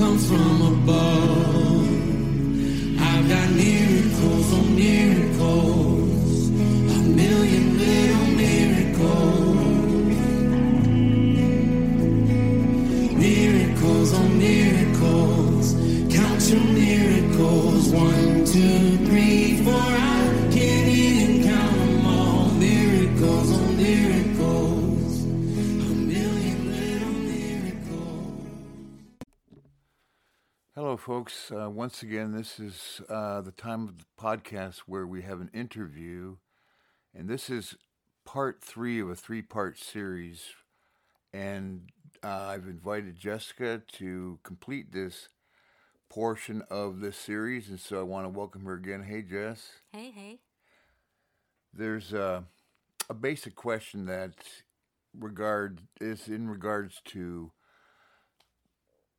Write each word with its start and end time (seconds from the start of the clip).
comes 0.00 0.26
from 0.26 0.62
above. 0.62 1.86
I've 2.98 3.28
got 3.28 3.50
miracles 3.50 4.52
on 4.54 4.74
miracles, 4.74 5.19
Hello, 30.74 30.96
folks. 30.96 31.52
Uh, 31.52 31.70
once 31.70 32.02
again, 32.02 32.32
this 32.32 32.58
is 32.58 33.00
uh, 33.08 33.40
the 33.40 33.52
time 33.52 33.86
of 33.86 33.98
the 33.98 34.04
podcast 34.20 34.78
where 34.78 35.06
we 35.06 35.22
have 35.22 35.40
an 35.40 35.50
interview, 35.54 36.38
and 37.14 37.28
this 37.28 37.50
is 37.50 37.76
part 38.24 38.64
three 38.64 38.98
of 38.98 39.08
a 39.08 39.14
three 39.14 39.42
part 39.42 39.78
series. 39.78 40.46
And 41.32 41.90
uh, 42.24 42.46
I've 42.48 42.66
invited 42.66 43.14
Jessica 43.14 43.80
to 43.92 44.40
complete 44.42 44.90
this 44.90 45.28
portion 46.10 46.62
of 46.68 47.00
this 47.00 47.16
series, 47.16 47.70
and 47.70 47.78
so 47.78 48.00
I 48.00 48.02
want 48.02 48.26
to 48.26 48.28
welcome 48.28 48.64
her 48.64 48.74
again. 48.74 49.04
Hey, 49.04 49.22
Jess. 49.22 49.70
Hey, 49.92 50.10
hey. 50.10 50.40
There's 51.72 52.12
a, 52.12 52.44
a 53.08 53.14
basic 53.14 53.54
question 53.54 54.06
that 54.06 54.34
regard 55.16 55.82
is 56.00 56.26
in 56.26 56.50
regards 56.50 57.00
to 57.06 57.52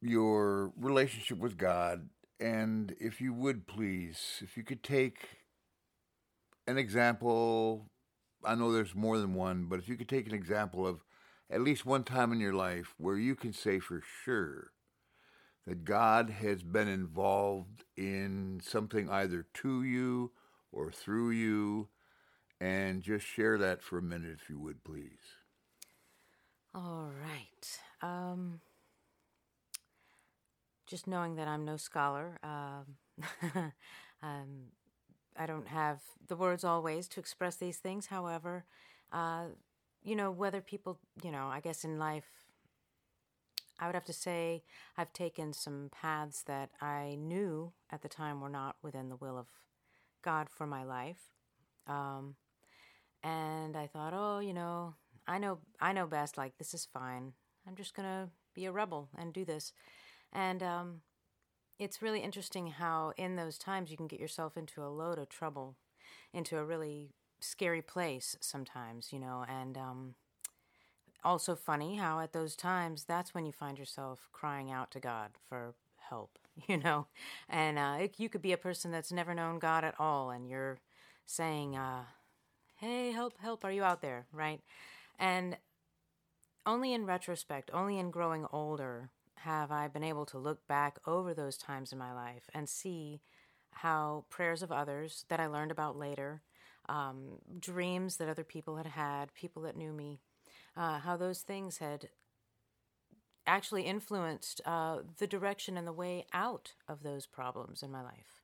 your 0.00 0.72
relationship 0.78 1.38
with 1.38 1.58
God, 1.58 2.08
and 2.38 2.94
if 3.00 3.20
you 3.20 3.34
would 3.34 3.66
please, 3.66 4.40
if 4.40 4.56
you 4.56 4.62
could 4.62 4.84
take 4.84 5.40
an 6.68 6.78
example, 6.78 7.90
I 8.44 8.54
know 8.54 8.70
there's 8.70 8.94
more 8.94 9.18
than 9.18 9.34
one, 9.34 9.64
but 9.64 9.80
if 9.80 9.88
you 9.88 9.96
could 9.96 10.08
take 10.08 10.28
an 10.28 10.34
example 10.34 10.86
of 10.86 11.00
at 11.50 11.62
least 11.62 11.84
one 11.84 12.04
time 12.04 12.32
in 12.32 12.38
your 12.38 12.54
life 12.54 12.94
where 12.96 13.16
you 13.16 13.34
can 13.34 13.52
say 13.52 13.80
for 13.80 14.02
sure 14.24 14.70
that 15.66 15.84
God 15.84 16.30
has 16.30 16.62
been 16.62 16.88
involved 16.88 17.84
in 17.96 18.60
something 18.64 19.10
either 19.10 19.46
to 19.54 19.82
you 19.82 20.32
or 20.72 20.92
through 20.92 21.30
you, 21.30 21.88
and 22.60 23.02
just 23.02 23.26
share 23.26 23.58
that 23.58 23.82
for 23.82 23.98
a 23.98 24.02
minute, 24.02 24.38
if 24.40 24.48
you 24.48 24.58
would, 24.58 24.84
please. 24.84 25.36
All 26.74 27.10
right. 27.22 27.80
Um, 28.02 28.60
just 30.86 31.06
knowing 31.06 31.36
that 31.36 31.48
I'm 31.48 31.64
no 31.64 31.76
scholar, 31.76 32.38
um, 32.42 33.32
um, 34.22 34.48
I 35.36 35.46
don't 35.46 35.68
have 35.68 36.00
the 36.28 36.36
words 36.36 36.64
always 36.64 37.08
to 37.08 37.20
express 37.20 37.56
these 37.56 37.78
things. 37.78 38.06
However, 38.06 38.64
uh, 39.12 39.46
you 40.02 40.16
know, 40.16 40.30
whether 40.30 40.60
people, 40.60 40.98
you 41.22 41.30
know, 41.30 41.48
I 41.48 41.60
guess 41.60 41.84
in 41.84 41.98
life, 41.98 42.24
I 43.78 43.86
would 43.86 43.94
have 43.94 44.04
to 44.06 44.12
say 44.12 44.62
I've 44.96 45.12
taken 45.12 45.52
some 45.52 45.90
paths 45.92 46.42
that 46.44 46.70
I 46.80 47.16
knew 47.18 47.72
at 47.90 48.02
the 48.02 48.08
time 48.08 48.40
were 48.40 48.48
not 48.48 48.76
within 48.82 49.08
the 49.08 49.16
will 49.16 49.38
of 49.38 49.46
God 50.22 50.48
for 50.48 50.66
my 50.66 50.82
life. 50.84 51.32
Um, 51.86 52.36
and 53.22 53.76
I 53.76 53.86
thought, 53.86 54.12
oh, 54.14 54.38
you 54.38 54.54
know, 54.54 54.94
I 55.26 55.38
know, 55.38 55.58
I 55.80 55.92
know 55.92 56.06
best. 56.06 56.36
Like 56.38 56.58
this 56.58 56.74
is 56.74 56.88
fine. 56.92 57.32
I'm 57.66 57.76
just 57.76 57.94
gonna 57.94 58.30
be 58.54 58.64
a 58.64 58.72
rebel 58.72 59.08
and 59.16 59.32
do 59.32 59.44
this. 59.44 59.72
And 60.32 60.62
um, 60.62 61.00
it's 61.78 62.02
really 62.02 62.20
interesting 62.20 62.68
how 62.68 63.12
in 63.16 63.36
those 63.36 63.58
times 63.58 63.90
you 63.90 63.96
can 63.96 64.06
get 64.06 64.20
yourself 64.20 64.56
into 64.56 64.82
a 64.82 64.88
load 64.88 65.18
of 65.18 65.28
trouble, 65.28 65.76
into 66.32 66.56
a 66.56 66.64
really 66.64 67.10
scary 67.40 67.82
place 67.82 68.36
sometimes, 68.40 69.12
you 69.12 69.18
know. 69.18 69.44
And 69.48 69.76
um, 69.76 70.14
also 71.24 71.54
funny 71.56 71.96
how 71.96 72.20
at 72.20 72.32
those 72.32 72.56
times 72.56 73.04
that's 73.04 73.34
when 73.34 73.46
you 73.46 73.52
find 73.52 73.78
yourself 73.78 74.28
crying 74.32 74.70
out 74.70 74.90
to 74.92 75.00
God 75.00 75.30
for 75.48 75.74
help, 76.08 76.38
you 76.66 76.76
know. 76.76 77.06
And 77.48 77.78
uh, 77.78 77.96
it, 78.00 78.14
you 78.18 78.28
could 78.28 78.42
be 78.42 78.52
a 78.52 78.58
person 78.58 78.90
that's 78.90 79.12
never 79.12 79.34
known 79.34 79.58
God 79.58 79.84
at 79.84 79.94
all, 79.98 80.30
and 80.30 80.48
you're 80.48 80.78
saying, 81.26 81.76
uh, 81.76 82.04
"Hey, 82.76 83.12
help, 83.12 83.34
help! 83.40 83.64
Are 83.64 83.72
you 83.72 83.84
out 83.84 84.02
there?" 84.02 84.26
Right? 84.32 84.60
And 85.18 85.56
only 86.66 86.92
in 86.92 87.06
retrospect, 87.06 87.70
only 87.72 87.98
in 87.98 88.10
growing 88.10 88.46
older, 88.52 89.10
have 89.36 89.70
I 89.70 89.86
been 89.88 90.02
able 90.02 90.26
to 90.26 90.38
look 90.38 90.66
back 90.66 90.98
over 91.06 91.32
those 91.32 91.56
times 91.56 91.92
in 91.92 91.98
my 91.98 92.12
life 92.12 92.50
and 92.52 92.68
see 92.68 93.20
how 93.70 94.24
prayers 94.30 94.62
of 94.62 94.72
others 94.72 95.24
that 95.28 95.38
I 95.38 95.46
learned 95.46 95.70
about 95.70 95.96
later, 95.96 96.42
um, 96.88 97.38
dreams 97.60 98.16
that 98.16 98.28
other 98.28 98.42
people 98.42 98.76
had 98.76 98.86
had, 98.86 99.34
people 99.34 99.62
that 99.62 99.76
knew 99.76 99.92
me, 99.92 100.20
uh, 100.76 100.98
how 100.98 101.16
those 101.16 101.40
things 101.40 101.78
had 101.78 102.08
actually 103.46 103.82
influenced 103.82 104.60
uh, 104.66 104.98
the 105.18 105.26
direction 105.26 105.76
and 105.76 105.86
the 105.86 105.92
way 105.92 106.26
out 106.32 106.72
of 106.88 107.02
those 107.02 107.26
problems 107.26 107.82
in 107.82 107.90
my 107.90 108.02
life. 108.02 108.42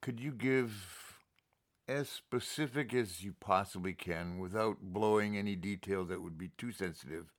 Could 0.00 0.20
you 0.20 0.32
give 0.32 1.14
as 1.86 2.08
specific 2.08 2.94
as 2.94 3.22
you 3.22 3.34
possibly 3.40 3.92
can 3.92 4.38
without 4.38 4.78
blowing 4.80 5.36
any 5.36 5.56
detail 5.56 6.04
that 6.04 6.22
would 6.22 6.38
be 6.38 6.50
too 6.56 6.72
sensitive? 6.72 7.32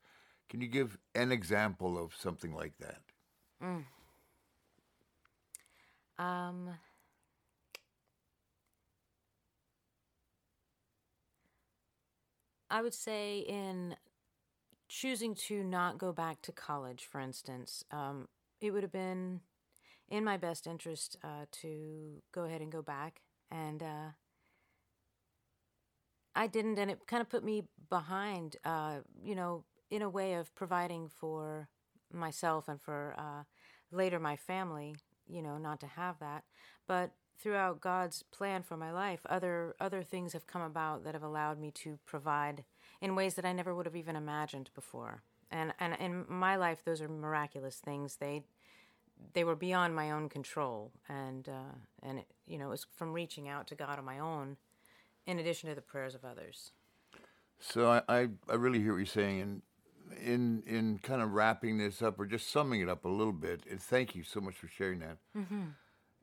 Can 0.50 0.62
you 0.62 0.68
give 0.68 0.98
an 1.16 1.32
example 1.32 1.98
of 1.98 2.14
something 2.16 2.54
like 2.54 2.74
that? 2.80 3.02
Um, 6.20 6.70
I 12.72 12.82
would 12.82 12.94
say 12.94 13.40
in 13.40 13.98
choosing 14.90 15.36
to 15.36 15.64
not 15.64 15.98
go 15.98 16.14
back 16.14 16.42
to 16.44 16.52
college, 16.52 17.06
for 17.06 17.20
instance, 17.22 17.84
um, 17.92 18.28
it 18.62 18.72
would 18.72 18.84
have 18.84 18.92
been 18.92 19.42
in 20.10 20.24
my 20.24 20.38
best 20.38 20.68
interest 20.68 21.18
uh, 21.24 21.46
to 21.52 22.22
go 22.34 22.44
ahead 22.46 22.62
and 22.62 22.72
go 22.72 22.82
back. 22.82 23.22
And 23.52 23.84
uh, 23.84 24.10
I 26.36 26.48
didn't, 26.48 26.80
and 26.80 26.90
it 26.90 27.08
kind 27.08 27.22
of 27.22 27.30
put 27.30 27.44
me 27.44 27.64
behind, 27.90 28.56
uh, 28.64 29.00
you 29.22 29.36
know, 29.36 29.66
in 29.90 30.02
a 30.02 30.10
way 30.10 30.36
of 30.36 30.54
providing 30.56 31.10
for 31.10 31.68
myself 32.12 32.68
and 32.70 32.82
for 32.82 33.16
uh, 33.18 33.44
later 33.92 34.20
my 34.20 34.38
family, 34.38 34.96
you 35.28 35.42
know, 35.42 35.58
not 35.58 35.80
to 35.82 35.88
have 35.88 36.20
that. 36.20 36.44
But 36.88 37.12
throughout 37.42 37.82
God's 37.82 38.24
plan 38.24 38.64
for 38.64 38.78
my 38.78 38.92
life, 38.92 39.22
other 39.26 39.76
other 39.80 40.04
things 40.04 40.34
have 40.34 40.48
come 40.48 40.62
about 40.62 41.04
that 41.04 41.14
have 41.14 41.24
allowed 41.24 41.60
me 41.60 41.72
to 41.72 42.00
provide 42.06 42.64
in 43.02 43.16
ways 43.16 43.36
that 43.36 43.46
I 43.46 43.54
never 43.54 43.74
would 43.74 43.86
have 43.86 43.96
even 43.96 44.16
imagined 44.16 44.70
before. 44.76 45.24
And 45.50 45.74
and 45.80 45.96
in 46.00 46.26
my 46.28 46.56
life, 46.56 46.84
those 46.86 47.02
are 47.02 47.10
miraculous 47.10 47.78
things. 47.78 48.18
They 48.18 48.44
they 49.34 49.44
were 49.44 49.56
beyond 49.56 49.96
my 49.96 50.12
own 50.12 50.30
control, 50.30 50.92
and 51.10 51.48
uh, 51.50 51.76
and 52.02 52.20
it, 52.20 52.28
you 52.48 52.58
know, 52.58 52.68
it 52.68 52.72
was 52.72 52.86
from 52.96 53.14
reaching 53.14 53.48
out 53.50 53.68
to 53.68 53.76
God 53.76 53.98
on 54.00 54.06
my 54.06 54.20
own, 54.20 54.58
in 55.26 55.40
addition 55.40 55.70
to 55.70 55.76
the 55.76 55.82
prayers 55.82 56.16
of 56.16 56.24
others. 56.26 56.72
So 57.60 57.92
I, 57.92 58.02
I, 58.10 58.28
I 58.50 58.56
really 58.56 58.80
hear 58.80 58.94
what 58.94 58.98
you're 58.98 59.06
saying, 59.06 59.42
and 59.42 59.62
in 60.24 60.64
in 60.66 61.00
kind 61.00 61.22
of 61.22 61.32
wrapping 61.34 61.78
this 61.78 62.02
up 62.02 62.20
or 62.20 62.26
just 62.26 62.50
summing 62.50 62.82
it 62.82 62.90
up 62.90 63.06
a 63.06 63.10
little 63.10 63.34
bit. 63.34 63.62
And 63.70 63.82
thank 63.82 64.16
you 64.16 64.24
so 64.24 64.40
much 64.40 64.56
for 64.56 64.68
sharing 64.68 65.00
that. 65.00 65.18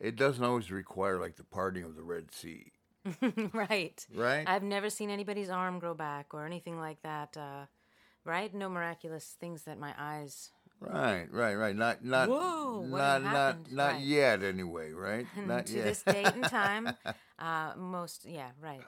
It 0.00 0.16
doesn't 0.16 0.44
always 0.44 0.70
require 0.70 1.18
like 1.20 1.36
the 1.36 1.44
parting 1.44 1.84
of 1.84 1.96
the 1.96 2.02
Red 2.02 2.32
Sea, 2.32 2.72
right. 3.52 4.06
right? 4.14 4.44
I've 4.48 4.62
never 4.62 4.90
seen 4.90 5.10
anybody's 5.10 5.50
arm 5.50 5.78
grow 5.78 5.94
back 5.94 6.32
or 6.34 6.46
anything 6.46 6.78
like 6.78 7.02
that. 7.02 7.36
Uh, 7.36 7.66
right? 8.24 8.54
No 8.54 8.68
miraculous 8.68 9.36
things 9.40 9.62
that 9.64 9.78
my 9.78 9.92
eyes. 9.98 10.50
right, 10.80 11.26
right, 11.32 11.54
right. 11.56 11.74
Not 11.74 12.04
not 12.04 12.28
Whoa, 12.28 12.86
not 12.88 13.22
not 13.22 13.72
not 13.72 13.92
Right. 13.94 14.00
yet 14.02 14.42
anyway, 14.44 14.92
right? 14.92 15.26
Not 15.46 15.66
to 15.66 15.76
yet. 15.76 15.84
this 15.84 16.02
date 16.02 16.26
and 16.34 16.44
time, 16.44 16.90
uh, 17.38 17.72
most 17.76 18.24
yeah, 18.24 18.50
right. 18.62 18.84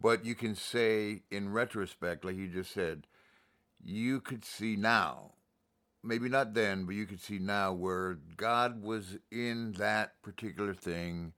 But 0.00 0.24
you 0.24 0.34
can 0.36 0.54
say 0.54 1.22
in 1.30 1.52
retrospect, 1.52 2.24
like 2.24 2.36
you 2.36 2.46
just 2.48 2.72
said, 2.72 3.06
you 3.82 4.20
could 4.20 4.44
see 4.44 4.76
now, 4.76 5.32
maybe 6.04 6.28
not 6.28 6.54
then, 6.54 6.84
but 6.84 6.94
you 6.94 7.06
could 7.06 7.20
see 7.20 7.38
now 7.38 7.72
where 7.72 8.18
God 8.36 8.82
was 8.82 9.16
in 9.30 9.72
that 9.72 10.20
particular 10.22 10.74
thing 10.74 11.32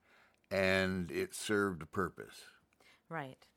and 0.51 1.11
it 1.11 1.33
served 1.33 1.81
a 1.81 1.85
purpose. 1.85 2.35
Right. 3.09 3.47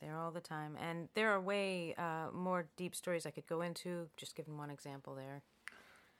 there 0.00 0.16
all 0.16 0.30
the 0.30 0.40
time. 0.40 0.76
And 0.80 1.08
there 1.14 1.30
are 1.30 1.40
way 1.40 1.94
uh, 1.98 2.28
more 2.32 2.68
deep 2.76 2.94
stories 2.94 3.26
I 3.26 3.30
could 3.30 3.46
go 3.46 3.60
into, 3.62 4.08
just 4.16 4.34
giving 4.36 4.56
one 4.56 4.70
example 4.70 5.14
there. 5.14 5.42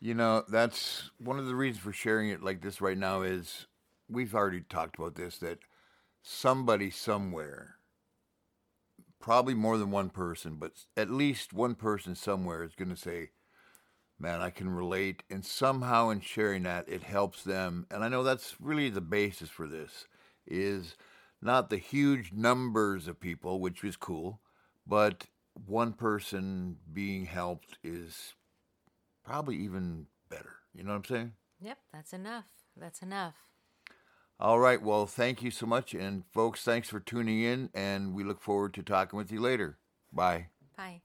You 0.01 0.15
know, 0.15 0.45
that's 0.49 1.11
one 1.19 1.39
of 1.39 1.47
the 1.47 1.55
reasons 1.55 1.83
for 1.83 1.93
sharing 1.93 2.31
it 2.31 2.43
like 2.43 2.63
this 2.63 2.81
right 2.81 2.99
now 2.99 3.23
is 3.23 3.67
we've 4.09 4.35
already 4.35 4.63
talked 4.63 4.99
about 4.99 5.15
this 5.15 5.39
that 5.39 5.59
somebody 6.23 6.91
somewhere, 6.91 7.77
probably 9.21 9.55
more 9.55 9.79
than 9.79 9.91
one 9.91 10.11
person, 10.11 10.57
but 10.57 10.73
at 10.97 11.11
least 11.11 11.53
one 11.53 11.75
person 11.75 12.15
somewhere 12.15 12.65
is 12.65 12.75
going 12.75 12.91
to 12.91 12.97
say, 12.97 13.31
Man, 14.21 14.43
I 14.43 14.51
can 14.51 14.69
relate. 14.69 15.23
And 15.31 15.45
somehow 15.45 16.11
in 16.11 16.21
sharing 16.21 16.65
that, 16.65 16.89
it 16.89 17.03
helps 17.03 17.43
them. 17.43 17.87
And 17.91 18.05
I 18.05 18.09
know 18.09 18.23
that's 18.23 18.61
really 18.61 18.91
the 18.91 19.01
basis 19.01 19.49
for 19.49 19.67
this 19.67 20.07
is 20.47 20.95
not 21.41 21.71
the 21.71 21.79
huge 21.79 22.33
numbers 22.33 23.09
of 23.09 23.19
people, 23.19 23.61
which 23.61 23.83
is 23.83 23.97
cool, 23.97 24.41
but 24.87 25.27
one 25.67 25.95
person 25.95 26.77
being 26.93 27.25
helped 27.25 27.79
is 27.83 28.35
probably 29.25 29.57
even 29.57 30.07
better. 30.29 30.57
You 30.75 30.85
know 30.85 30.91
what 30.91 30.97
I'm 30.97 31.05
saying? 31.05 31.33
Yep, 31.61 31.79
that's 31.93 32.13
enough. 32.13 32.45
That's 32.77 33.03
enough. 33.03 33.37
All 34.39 34.59
right. 34.59 34.83
Well, 34.83 35.07
thank 35.07 35.43
you 35.43 35.51
so 35.51 35.67
much. 35.67 35.95
And 35.95 36.25
folks, 36.31 36.63
thanks 36.63 36.89
for 36.89 37.01
tuning 37.01 37.43
in. 37.43 37.71
And 37.75 38.15
we 38.15 38.25
look 38.25 38.41
forward 38.41 38.75
to 38.75 38.83
talking 38.83 39.17
with 39.17 39.31
you 39.31 39.41
later. 39.41 39.79
Bye. 40.13 40.49
Bye. 40.77 41.03